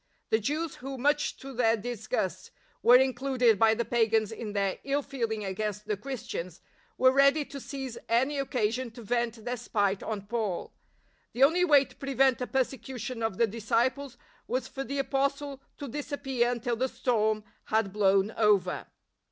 [0.31, 2.49] The Jews who, much to their disgust,
[2.81, 6.59] were included by the pagans in their ill feeling against the Christians,
[6.97, 10.73] were ready to seize any occasion to vent their spite on Paul.
[11.33, 14.17] The only way to prevent a persecution of the disciples
[14.47, 18.87] was for the Apostle to disappear until the storm had blown over.